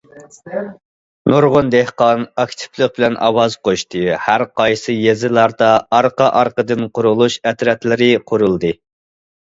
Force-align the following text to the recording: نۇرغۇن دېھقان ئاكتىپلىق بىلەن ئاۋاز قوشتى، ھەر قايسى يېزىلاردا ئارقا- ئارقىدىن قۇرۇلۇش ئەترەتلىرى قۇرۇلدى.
نۇرغۇن 1.31 1.67
دېھقان 1.75 2.23
ئاكتىپلىق 2.43 2.95
بىلەن 2.95 3.19
ئاۋاز 3.27 3.57
قوشتى، 3.69 4.03
ھەر 4.25 4.45
قايسى 4.61 4.95
يېزىلاردا 4.97 5.69
ئارقا- 5.99 6.33
ئارقىدىن 6.41 6.85
قۇرۇلۇش 6.99 7.37
ئەترەتلىرى 7.51 8.13
قۇرۇلدى. 8.33 8.73